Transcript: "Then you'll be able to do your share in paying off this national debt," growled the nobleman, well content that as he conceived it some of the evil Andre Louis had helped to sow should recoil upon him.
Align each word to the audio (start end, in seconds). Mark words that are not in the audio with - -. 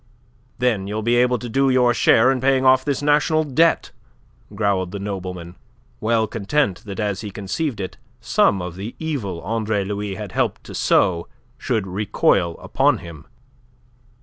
"Then 0.57 0.87
you'll 0.87 1.03
be 1.03 1.15
able 1.17 1.37
to 1.37 1.47
do 1.47 1.69
your 1.69 1.93
share 1.93 2.31
in 2.31 2.41
paying 2.41 2.65
off 2.65 2.83
this 2.83 3.03
national 3.03 3.43
debt," 3.43 3.91
growled 4.55 4.91
the 4.91 4.97
nobleman, 4.97 5.57
well 5.99 6.25
content 6.25 6.81
that 6.85 6.99
as 6.99 7.21
he 7.21 7.29
conceived 7.29 7.79
it 7.79 7.97
some 8.19 8.63
of 8.63 8.75
the 8.77 8.95
evil 8.97 9.41
Andre 9.43 9.85
Louis 9.85 10.15
had 10.15 10.31
helped 10.31 10.63
to 10.63 10.73
sow 10.73 11.27
should 11.55 11.85
recoil 11.85 12.57
upon 12.57 12.97
him. 12.97 13.27